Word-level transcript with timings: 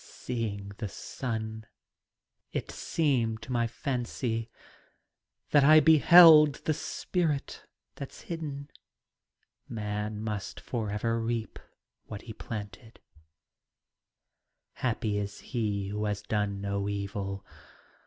Student. 0.03 0.69
''Seeing 0.69 0.77
the 0.77 0.87
sun, 0.87 1.65
it 2.51 2.71
seemed 2.71 3.43
to 3.43 3.51
my 3.51 3.67
fancy 3.67 4.49
That 5.51 5.63
I 5.63 5.79
beheld 5.79 6.55
the 6.65 6.73
Spirit 6.73 7.67
that's 7.93 8.21
hidden. 8.21 8.71
Man 9.69 10.19
must 10.19 10.59
for 10.59 10.89
ever 10.89 11.19
reap 11.21 11.59
what 12.07 12.23
he 12.23 12.33
planted: 12.33 12.99
Happy 14.73 15.19
is 15.19 15.39
he 15.53 15.89
who 15.89 16.05
has 16.05 16.23
done 16.23 16.59
no 16.61 16.89
evil. 16.89 17.45